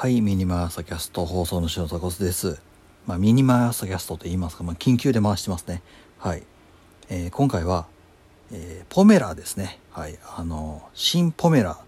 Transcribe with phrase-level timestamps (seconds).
[0.00, 2.58] はい、ミニマーサキャスト放送の篠田コスです。
[3.06, 5.82] まあ、ミニマーサキャストと言いますか、まあ、緊急で回してますね。
[6.16, 6.42] はい。
[7.10, 7.86] えー今回は、
[8.50, 9.78] えーポメラですね。
[9.90, 10.18] はい。
[10.38, 11.78] あの、新ポメラ、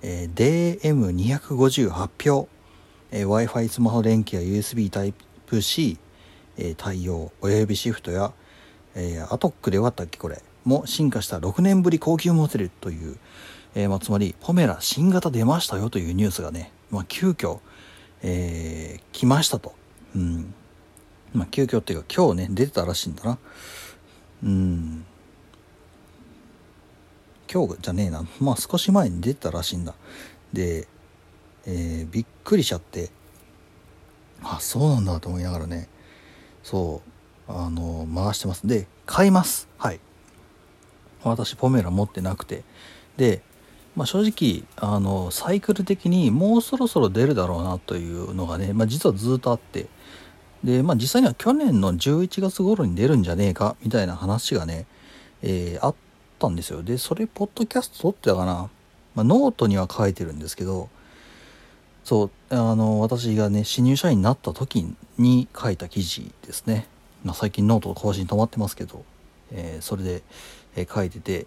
[0.00, 2.48] えー DM250 発表、
[3.10, 5.98] えー Wi-Fi スマホ連携や USB Type-C、
[6.58, 8.32] えー対応、親指シフトや、
[8.94, 13.16] えーアトックでよかったっけこれも進化した6年ぶり高級モデルという、
[13.74, 17.60] えーまあ、つまりポメラ新型出ましたよというニュースがね、まあ、急遽、
[18.22, 19.74] えー来ましたと。
[20.14, 20.54] うん。
[21.32, 23.38] まあ、急遽っていうか今日ね、出てたらしいんだな。
[24.44, 25.04] うん。
[27.52, 28.26] 今日じゃねえな。
[28.40, 29.94] まあ少し前に出てたらしいんだ。
[30.52, 30.88] で、
[31.66, 33.10] えーびっくりしちゃって、
[34.42, 35.88] あ、そうなんだと思いながらね、
[36.62, 37.02] そ
[37.48, 38.66] う、あの、回してます。
[38.66, 39.68] で、買います。
[39.78, 40.00] はい。
[41.22, 42.62] 私、ポメラ持ってなくて。
[43.16, 43.42] で、
[43.96, 49.86] まあ、正直、あの、サイクル的にもうそろそろ出るだろうなというのがね、まあ、実はずっとあって、
[50.62, 54.86] で、まあ、実際には去年の11月頃に出るんじゃねえか、みたいな話がね、
[55.42, 55.94] えーあっ
[56.38, 56.82] たんですよ。
[56.82, 58.68] で、それ、ポッドキャスト撮ってたかな。
[59.14, 60.90] まあ、ノートには書いてるんですけど、
[62.04, 66.86] そう、あの、私がね、新入社員になった時に書いた記事ですね。
[67.24, 69.04] まあ、最近ノート更新止まってますけど、
[69.52, 70.22] えーそれで、
[70.76, 71.46] えー書いてて、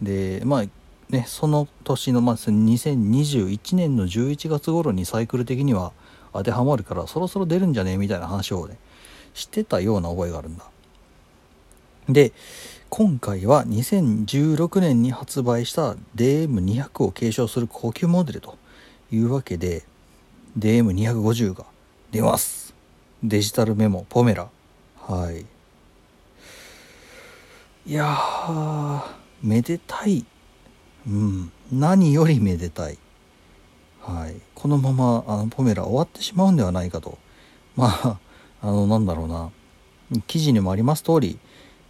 [0.00, 0.64] で、まあ、
[1.10, 5.92] ね、その年の、まあ、2021年の11月頃にサイクル的には
[6.32, 8.78] 当てはまるから、そろそろ出るんじゃねみたいな話をね、
[9.34, 10.64] してたような覚えがあるんだ。
[12.08, 12.32] で、
[12.88, 18.56] 今回は2016年に発売した DM200 を継承する高級モデルと
[19.12, 19.84] いうわけで
[20.58, 21.66] DM250 が
[22.10, 22.74] 出ます。
[23.22, 24.48] デジタルメモポメラ。
[24.96, 25.46] はい。
[27.86, 29.02] いやー
[29.42, 30.24] めでたい
[31.06, 31.52] うん。
[31.72, 32.98] 何よりめでたい。
[34.00, 34.34] はい。
[34.54, 37.18] このままあのポメラ終わってしまうんではないかと。
[37.76, 38.18] まあ
[38.62, 39.50] あのなんだろうな。
[40.26, 41.38] 記事にもあります通り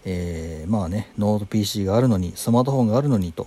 [0.05, 3.47] えーまあねノート PC があるのにスマートフォンがあるのにと、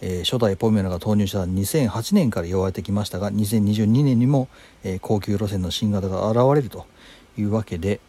[0.00, 4.48] えー初代ポメラが投入した2008年から言われてきましたが2022年にも、
[4.82, 6.86] えー高級路線の新型が現れると
[7.36, 8.00] いうわけで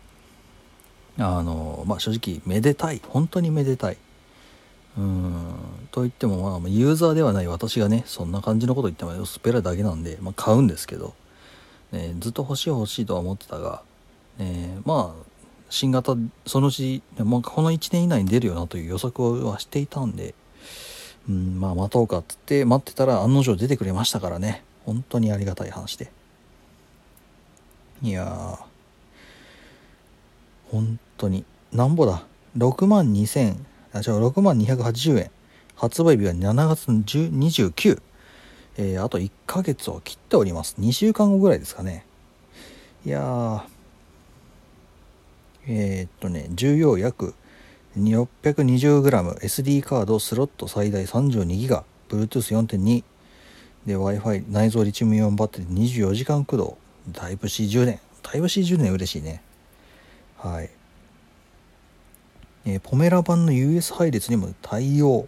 [1.17, 3.01] あのまあ正直めでたい。
[3.07, 3.97] 本当にめでたい。
[4.97, 5.55] うーん。
[5.95, 11.13] と言ってもまあユーザーではない私がねそんな感じのこと言ってもスペラだけなんで、まあ、買うんですけど、
[11.93, 13.81] ね、ずっと欲しい欲しいとは思ってたが、
[14.37, 15.23] ね、まあ
[15.69, 20.35] 新型そのうち、まあ、この1年以内に出るよなという予測はしていたんで、
[21.29, 24.65] うん、まあ待とうかっつって待ってたら案の定出てくれましたからね。
[24.85, 26.11] 本当にありがたい話で。
[28.01, 28.59] いやー
[30.71, 32.25] 本当になんぼだ。
[32.57, 33.55] 6万2000
[33.93, 35.31] あ違う6万280円。
[35.75, 38.01] 発売日は7月29
[38.77, 40.75] えーあと1ヶ月を切っております。
[40.79, 42.05] 2週間後ぐらいですかね。
[43.05, 43.61] いやー。
[45.67, 47.33] えーっとね重量約。
[47.97, 53.03] 620gSD カードスロット最大 32GB Bluetooth4.2
[53.85, 56.03] で Wi-Fi 内蔵リチウムイオンバッテリー。
[56.09, 56.77] 24時間駆動。
[57.13, 59.41] タイプ C 充電タイプ C 充電嬉しいね。
[60.37, 60.69] はい、
[62.65, 65.27] えーポメラ版の US 配列にも対応。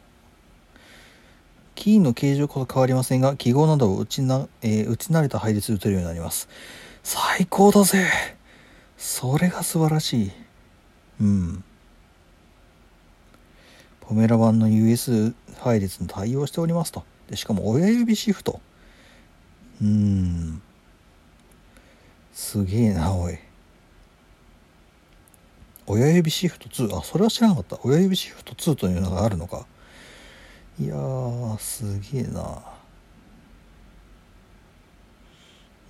[1.78, 6.50] キーの形状こそ変わりませんが記号などを打ちな、えー打ち慣れた配列で打てるようになります。
[7.04, 8.10] 最高だぜ。
[8.98, 10.32] それが素晴らしい。
[11.22, 11.64] うん。
[14.02, 17.04] ポメラ版の US 配列に対応しておりますと。
[17.30, 18.60] でしかも親指シフト。
[19.80, 20.62] うーん。
[22.34, 23.38] すげえなおい。
[25.86, 27.78] 親指シフト2あそれは知らなかった。
[27.84, 29.68] 親指シフト2というのがあるのか。
[30.80, 32.62] いやーすげえな。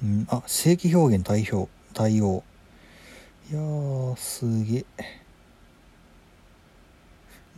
[0.02, 2.44] うんあ正規表現対応対応。
[3.52, 4.86] いやーすげえ。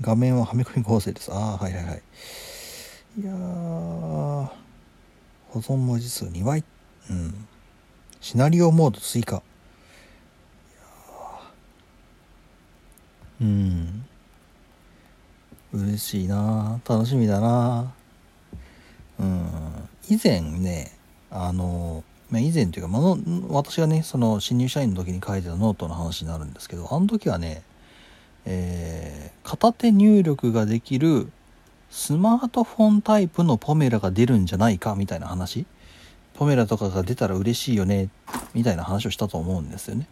[0.02, 1.32] 画面ははめ込み合成です。
[1.32, 2.02] ああはいはいはい。
[3.22, 4.50] いやー保
[5.60, 6.64] 存文字数2倍。
[7.10, 7.48] うん。
[8.22, 9.44] シナリオモード追加。
[13.42, 13.99] うん。
[15.89, 16.80] 嬉しいな。
[16.88, 17.94] 楽しみだな。
[19.19, 19.47] うん。
[20.09, 20.91] 以前ね
[21.30, 23.18] あのま以前というか、まあ
[23.50, 27.63] 私がねその新入社員の時に書いてたノートの話になるんですけどあの時はね
[28.45, 31.31] えー片手入力ができる
[31.89, 35.65] スマートフォンタイプのポメラが出るんじゃないかみたいな話。
[36.36, 38.09] ポメラとかが出たら嬉しいよね
[38.53, 40.07] みたいな話をしたと思うんですよね。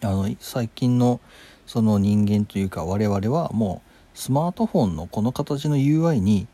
[0.00, 1.20] あの最近の
[1.66, 3.87] その人間というか我々はもう
[4.18, 6.48] スマートフォンのこの形の UI に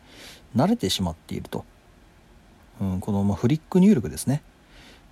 [0.55, 1.65] 慣れてしまっていると。
[2.79, 4.43] うん、この、ま、フリック入力ですね。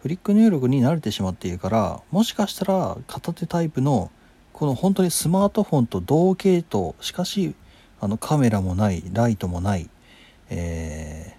[0.03, 4.11] フリック入力に慣れてしまっているからもしかしたら片手タイプの
[4.53, 7.55] この本当にスマートフォンと同系統しかし
[8.01, 9.89] あのカメラもないライトもない、
[10.51, 11.37] え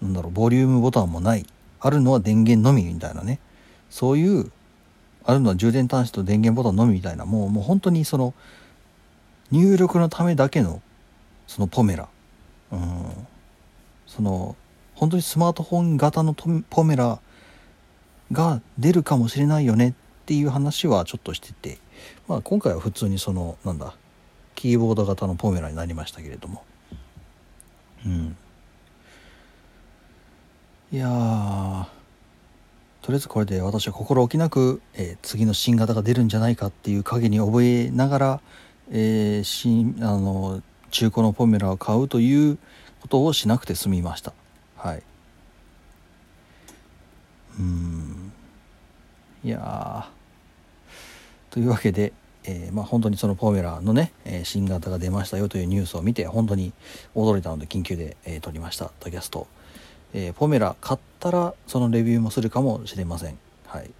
[0.00, 1.44] ー、なんだろうボリュームボタンもない
[1.80, 3.40] あるのは電源のみみたいなね。
[3.90, 4.52] そういう
[5.24, 8.32] あるのは充電端子と電源ボタンのみみたいなもうもう本当にその
[9.50, 10.82] 入力のためだけの
[11.46, 12.08] そのポメラ。
[12.72, 13.26] うん。
[14.06, 14.56] その
[14.94, 17.18] 本当にスマートフォン型のポメラ
[18.32, 19.94] が出るかもしれないよねっ
[20.26, 21.78] ていう話はちょっとしてて、
[22.28, 23.94] まあ、今回は普通にそのなんだ
[24.54, 26.62] キーボード型のポメラになりましたけれども。
[28.06, 28.36] うん。
[30.92, 31.88] いや
[33.02, 38.40] とりあえずこれで私は心置きなく、えー、次の新型が出るんじゃないかっていう影に覚えながら、
[38.90, 42.58] えー、新あの中古のポメラを買うという
[43.00, 44.32] ことをしなくて済みました。
[44.76, 45.02] はい。
[47.58, 48.32] うん。
[49.44, 50.08] いや
[51.50, 52.12] というわけで、
[52.44, 56.72] えー、まあ、本当にそのポメラのね、えー、新型が出ましたよというニュースを見て本当に
[57.14, 59.46] 驚いたので緊急で、えー、撮りましたドキャスト、
[60.14, 63.38] えポメラ買ったらそのレビューもするかもしれません。
[63.66, 63.90] はい、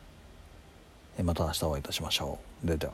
[1.19, 2.67] えまた明日お会いいたしましょう。
[2.67, 2.93] ではでは。